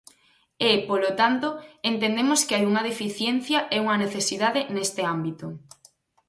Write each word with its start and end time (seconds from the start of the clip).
E, 0.69 0.71
polo 0.89 1.11
tanto, 1.19 1.47
entendemos 1.91 2.39
que 2.45 2.55
hai 2.55 2.63
unha 2.71 2.85
deficiencia 2.91 3.59
e 3.75 3.77
unha 3.83 3.99
necesidade 4.03 4.61
neste 4.75 5.01
ámbito. 5.15 5.45